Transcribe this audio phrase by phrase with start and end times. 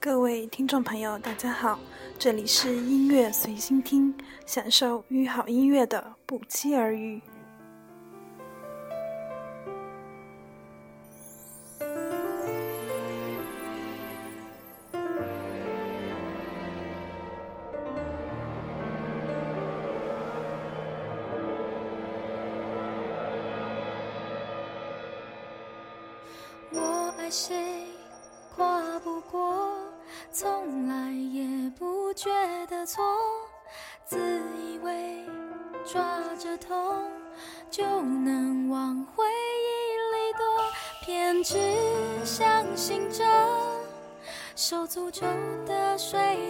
[0.00, 1.76] 各位听众朋友大家好
[2.20, 4.14] 这里是音乐随心听
[4.46, 7.20] 享受与好音乐的不期而遇。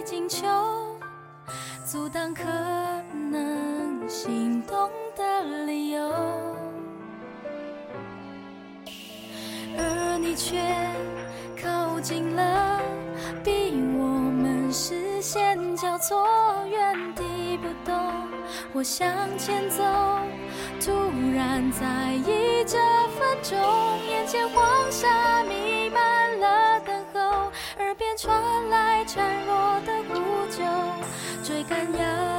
[0.05, 0.47] 追求
[1.85, 2.43] 阻挡可
[3.31, 6.01] 能心动的理由，
[9.77, 10.57] 而你却
[11.61, 12.79] 靠近了，
[13.43, 16.27] 逼我们视线交错，
[16.69, 17.95] 原地不动
[18.73, 19.83] 或向前走，
[20.79, 20.91] 突
[21.35, 22.77] 然在意这
[23.17, 23.57] 分钟，
[24.07, 26.28] 眼前黄沙弥漫。
[27.79, 30.63] 耳边传来孱弱的呼救，
[31.43, 32.38] 追赶呀。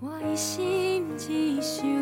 [0.00, 1.97] 我一心只想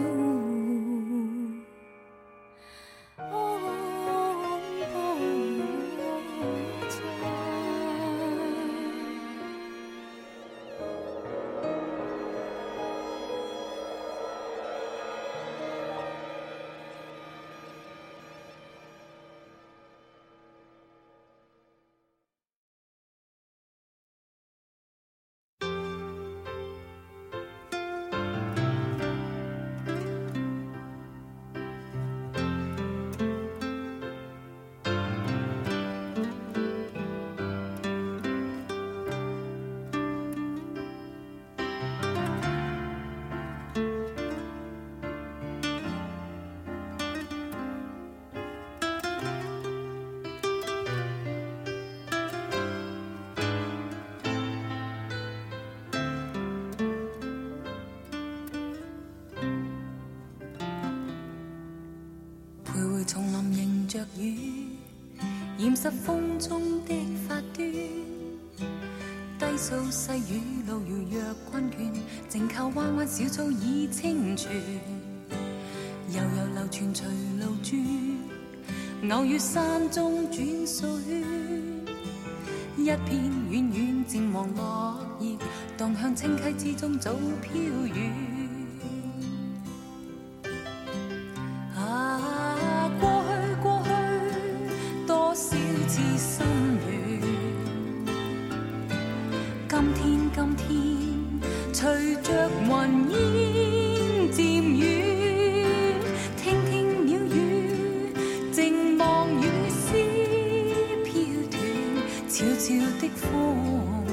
[63.96, 64.76] 着雨，
[65.58, 66.94] 染湿风中的
[67.26, 67.66] 发端。
[69.38, 71.90] 低诉细雨路遥若困倦，
[72.28, 74.52] 静靠弯弯小草已清泉。
[76.10, 77.06] 悠悠流泉随
[77.40, 81.24] 路转，偶遇山中转数圈。
[82.76, 85.38] 一片远远渐黄落叶，
[85.78, 87.54] 荡向清溪之中早飘
[87.86, 88.35] 远。
[112.36, 114.04] 悄悄的风，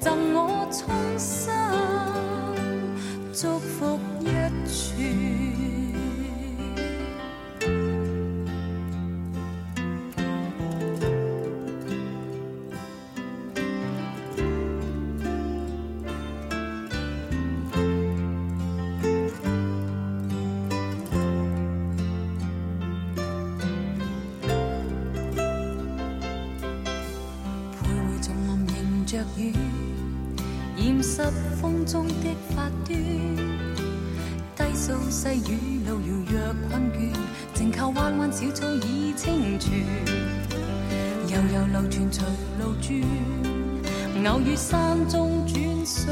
[0.00, 1.52] 赠我衷心
[3.32, 4.24] 祝福一
[4.66, 5.35] 串。
[44.56, 45.54] 山中转
[45.84, 46.04] 水。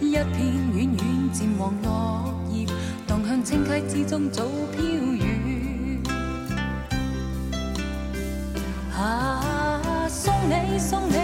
[0.00, 0.36] 一片
[0.72, 2.64] 远远渐黄落叶，
[3.06, 6.00] 荡向清溪之中早飘远。
[8.94, 11.16] 啊，送你送你，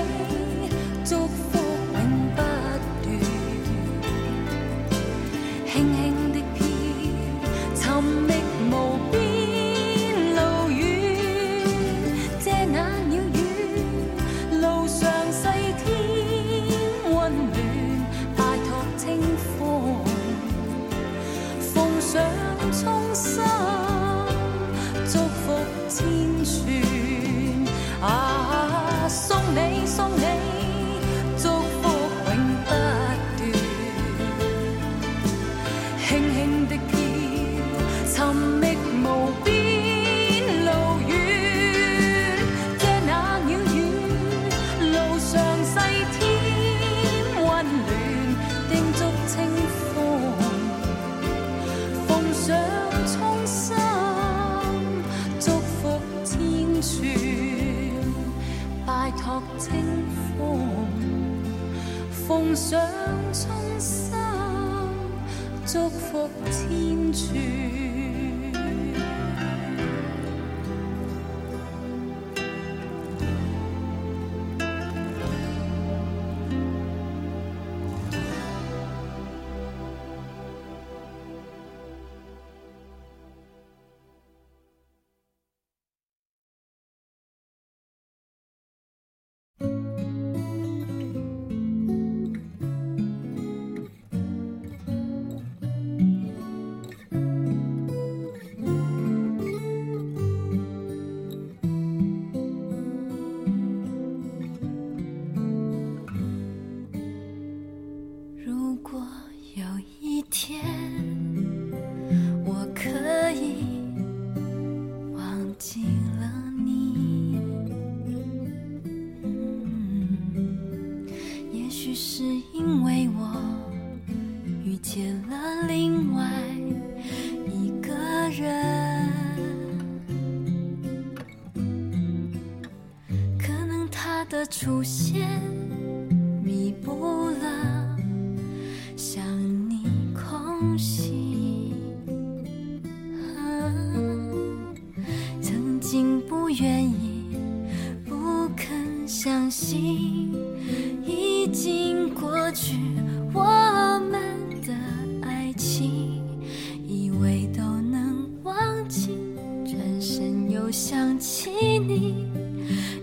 [110.30, 110.77] 天。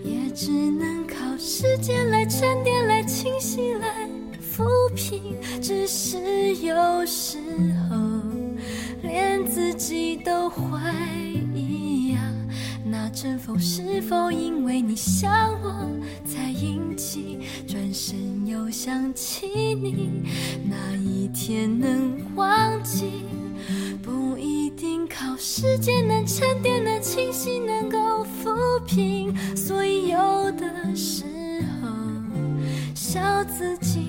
[0.04, 4.10] 也只能靠时间来沉淀、来清晰、来
[4.40, 5.36] 抚平。
[5.62, 7.38] 只是有时
[7.90, 7.96] 候，
[9.02, 10.80] 连自己都会
[11.54, 12.22] 一样。
[12.84, 15.90] 那阵风是否因为你想我
[16.26, 17.40] 才引起？
[17.68, 20.24] 转身又想起你，
[20.64, 23.06] 那一天能忘记，
[24.02, 27.85] 不一定靠时间能沉淀，能清晰，能
[28.86, 31.26] 平，所以有的时
[31.82, 31.90] 候
[32.94, 34.05] 笑自己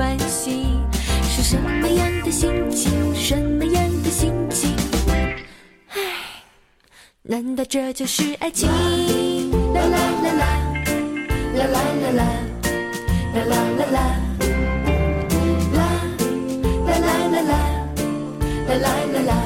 [0.00, 0.80] 关系。
[1.28, 3.14] 是什么样的心情？
[3.14, 4.74] 什么样的心情？
[5.88, 5.98] 唉，
[7.20, 8.66] 难道这就是爱情？
[9.74, 10.46] 啦啦啦啦，
[11.54, 12.24] 啦啦啦啦，
[13.34, 13.98] 啦啦啦啦。
[15.76, 15.78] 啦
[16.96, 17.52] 啦啦啦，
[18.68, 19.36] 啦啦啦啦，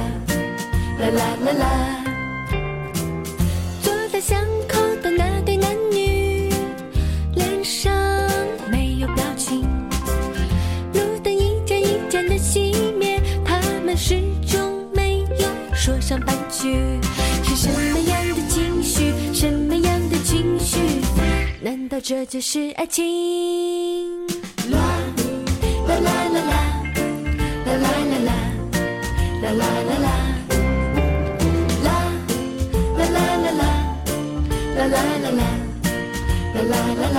[1.00, 1.64] 啦啦啦啦啦。
[3.82, 4.38] 坐在巷
[16.64, 19.12] 是什么样的情绪？
[19.34, 20.78] 什么样的情绪？
[21.60, 23.04] 难道这就是爱情？
[24.70, 24.78] 啦
[25.86, 26.52] 啦啦啦啦。
[27.66, 28.32] 啦啦啦啦，
[29.42, 30.08] 啦啦啦啦，
[31.84, 31.88] 啦
[32.96, 33.62] 啦啦啦啦，
[34.74, 35.42] 啦啦啦啦，
[36.54, 37.18] 啦啦啦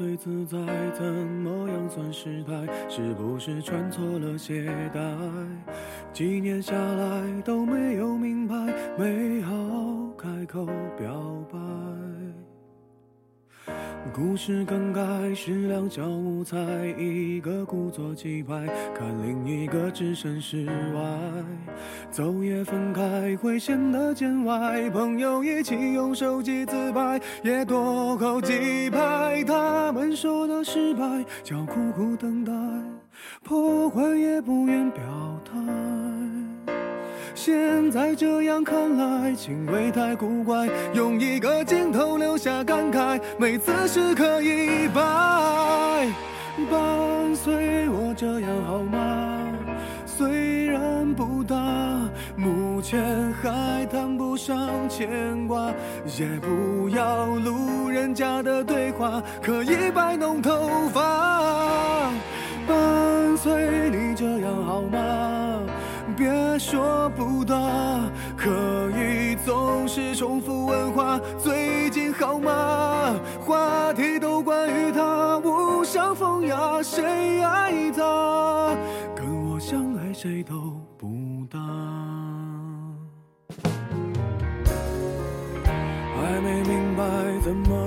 [0.00, 0.56] 最自在，
[0.94, 2.54] 怎么样算失态？
[2.88, 4.64] 是不是穿错了鞋
[4.94, 4.98] 带？
[6.10, 8.54] 几年下来都没有明白，
[8.98, 9.54] 没好
[10.16, 10.64] 开口
[10.96, 11.14] 表
[11.52, 11.58] 白。
[14.14, 16.56] 故事更改是两小无猜，
[16.98, 21.02] 一个故作气派，看另一个置身事外。
[22.20, 29.42] 走也分开会显得见外，朋友一起用手机自拍，也多扣几拍。
[29.44, 31.00] 他们说的失败
[31.42, 32.52] 叫苦苦等待，
[33.42, 35.02] 破坏也不愿表
[35.46, 36.72] 态。
[37.34, 45.00] 现在这样看来，情味太古怪，用一个镜头留下感慨，每次时刻一摆。
[46.70, 49.09] 伴随我这样好吗？
[52.80, 54.56] 目前还谈不上
[54.88, 55.70] 牵挂，
[56.18, 62.10] 也不要路人甲的对话，可以摆弄头发。
[62.66, 65.60] 伴随你这样好吗？
[66.16, 67.54] 别说不搭，
[68.34, 68.48] 可
[68.96, 71.20] 以总是重复问话。
[71.38, 73.14] 最近好吗？
[73.44, 78.74] 话题都关于他，无伤风雅，谁爱他？
[79.14, 80.54] 跟我相爱谁都
[80.96, 81.58] 不搭。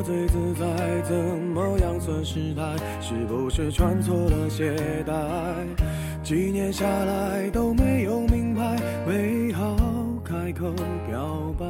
[0.04, 2.76] 最自在，怎么样算失态？
[3.00, 4.76] 是不是穿错了鞋
[5.08, 5.14] 带？
[6.24, 9.76] 几年下来都没有明白，没好
[10.24, 10.74] 开口
[11.08, 11.66] 表白。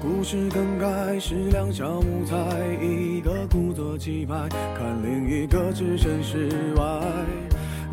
[0.00, 2.36] 故事更改是两小无猜，
[2.80, 6.82] 一个故作气派，看另一个置身事外。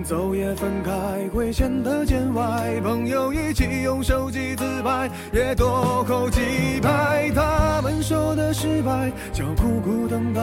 [0.03, 0.91] 走也分开
[1.33, 6.41] 会显得见外，朋友一起用手机自拍，也多扣几
[6.81, 7.31] 拍。
[7.33, 7.41] 他
[7.83, 10.41] 分手的失败叫苦苦等待。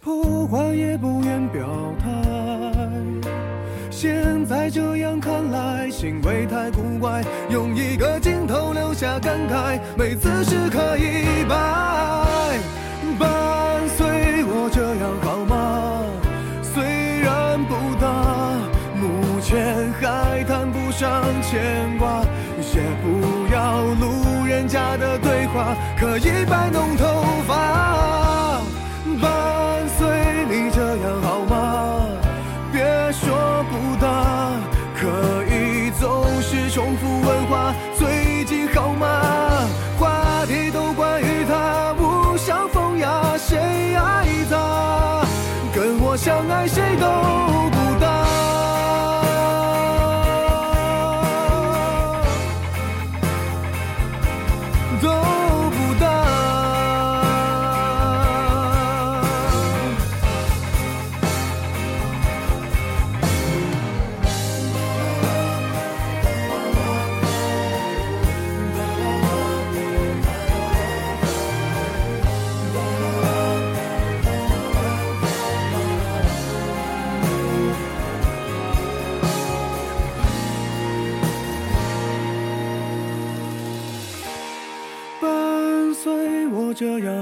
[0.00, 1.60] 破坏也不愿表
[2.00, 2.08] 态，
[3.90, 11.56] 现在这样看来，行为太古怪，用一个镜头留下感慨，每次时刻一摆。
[24.96, 28.17] 的对话，可以摆弄头发。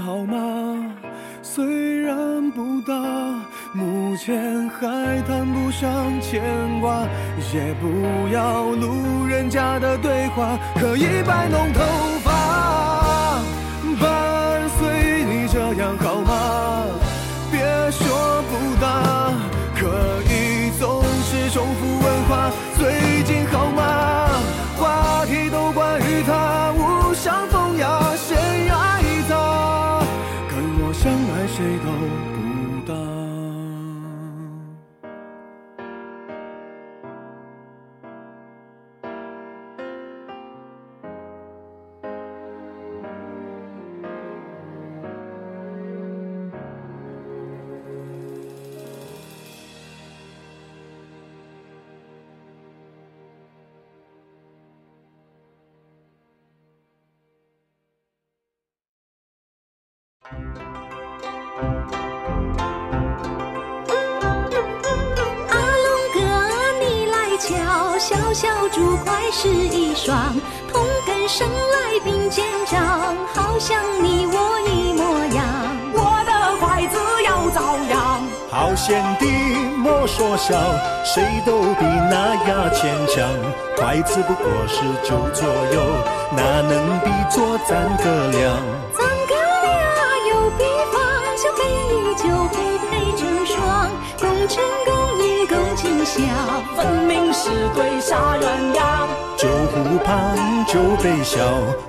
[0.00, 0.92] 好吗？
[1.42, 2.94] 虽然不大，
[3.72, 6.42] 目前还谈不上牵
[6.80, 7.06] 挂，
[7.54, 11.80] 也不要路人甲的对话，可以摆弄头
[65.49, 66.19] 阿龙哥，
[66.81, 70.35] 你来瞧，小小竹筷是一双，
[70.73, 75.05] 同根生来并肩长，好像你我一模
[75.37, 75.45] 样。
[75.95, 78.21] 我的筷子要遭殃。
[78.51, 79.27] 好贤弟
[79.77, 80.57] 莫说笑，
[81.05, 83.31] 谁都比那牙签强。
[83.77, 85.81] 筷子不过是九左右，
[86.37, 88.59] 哪能比作咱哥俩？
[92.27, 92.57] 就会
[92.91, 94.91] 配成双，共成共
[95.23, 96.21] 赢共尽孝，
[96.75, 98.81] 分明是对杀鸳鸯。
[99.37, 100.37] 酒壶旁
[100.67, 101.39] 酒杯小，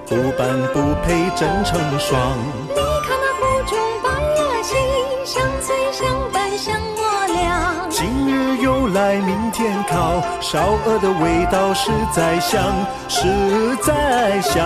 [0.05, 2.37] 不般不配真成双。
[2.69, 4.77] 你看那壶中白呀心，
[5.25, 7.01] 相随相伴相我
[7.33, 7.87] 俩。
[7.89, 12.61] 今日又来明天考，烧鹅的味道实在香，
[13.07, 14.61] 实在香。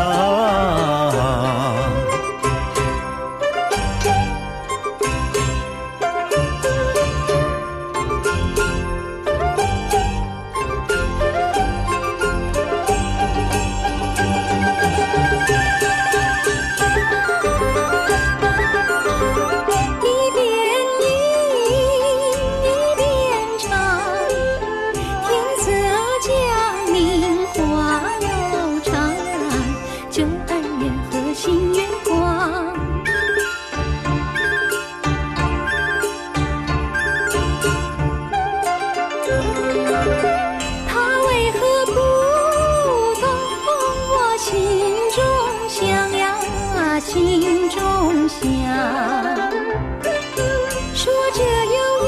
[50.94, 51.40] 说着
[51.76, 52.08] 又一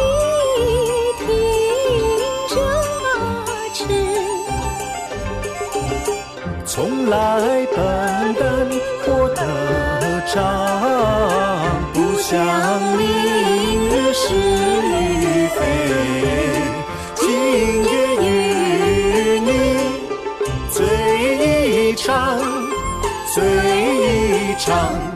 [1.20, 1.26] 听
[2.50, 2.54] 着
[3.74, 3.78] 痴。
[6.66, 7.16] 从来
[7.76, 7.78] 笨
[8.36, 8.42] 蛋
[9.06, 9.40] 活得
[10.28, 10.34] 长，
[11.94, 12.32] 不想
[12.98, 13.02] 明
[13.90, 15.58] 日是与非。
[17.16, 17.22] 今
[17.86, 18.24] 夜与
[19.40, 19.50] 你
[20.72, 20.76] 醉
[21.38, 22.12] 一场，
[23.34, 25.13] 醉一场。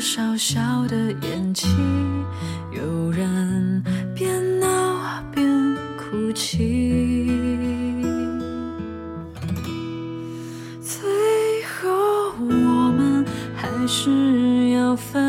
[0.00, 1.66] 小小的咽气，
[2.70, 3.82] 有人
[4.14, 4.66] 边闹
[5.34, 7.26] 边哭泣。
[10.80, 11.10] 最
[11.64, 15.27] 后我们还是要分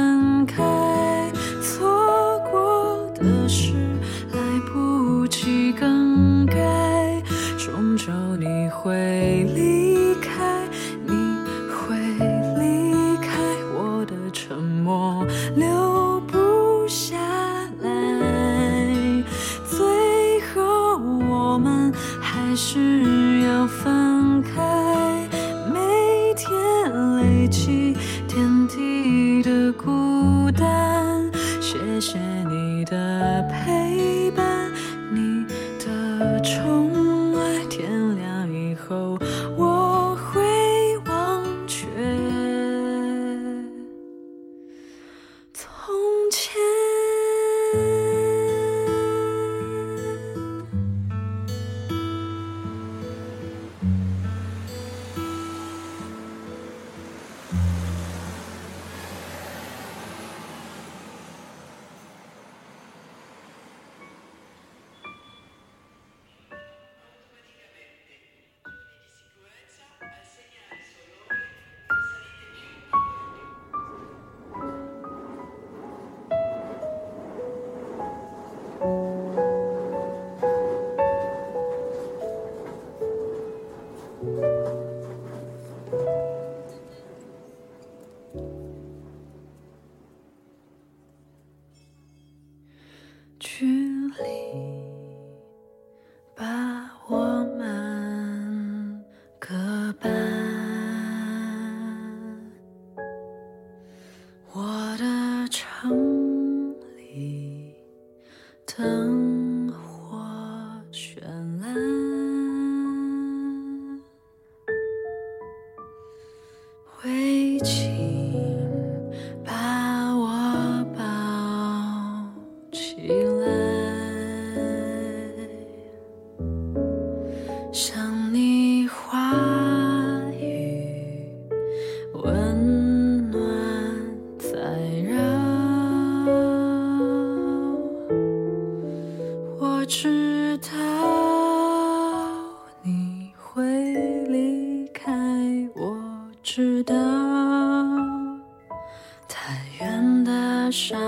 [94.20, 94.69] 里？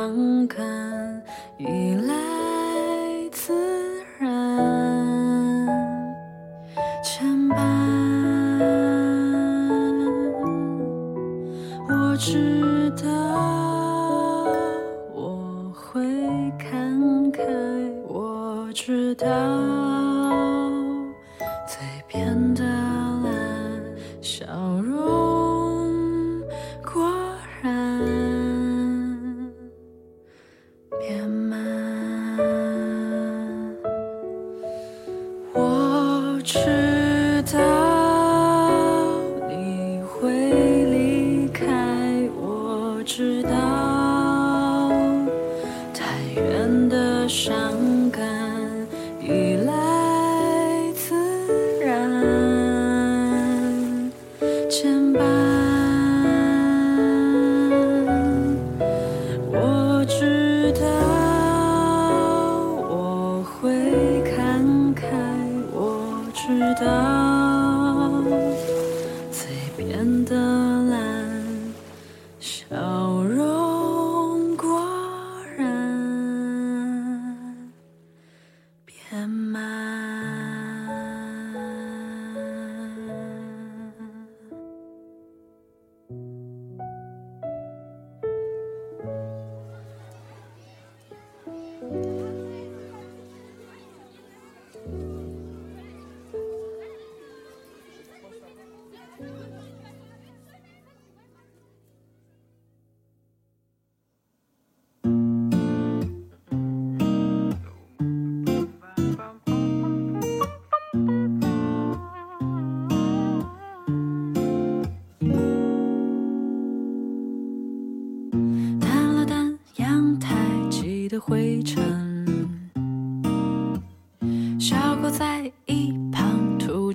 [0.01, 0.57] 伤感
[1.59, 2.50] 依赖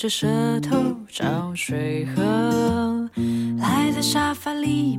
[0.06, 3.10] 着舌头找水喝，
[3.58, 4.96] 赖在沙发里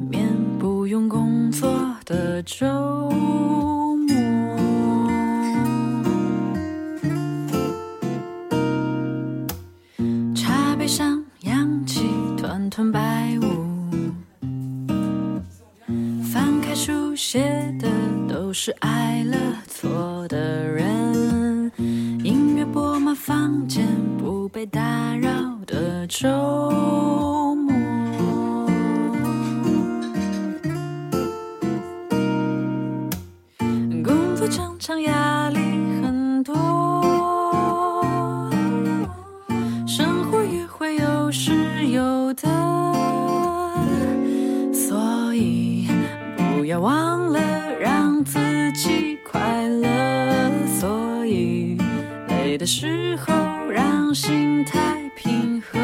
[52.68, 53.34] 时候
[53.72, 55.80] 让心态平和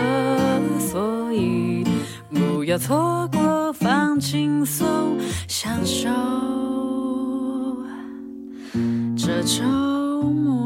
[0.77, 1.81] 所以
[2.29, 5.17] 不要错过放轻松
[5.47, 6.09] 享受
[9.15, 10.62] 这周末。